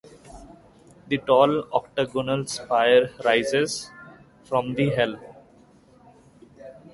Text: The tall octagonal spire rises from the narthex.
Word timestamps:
The 1.09 1.19
tall 1.19 1.67
octagonal 1.71 2.47
spire 2.47 3.11
rises 3.23 3.91
from 4.45 4.73
the 4.73 4.87
narthex. 4.87 5.21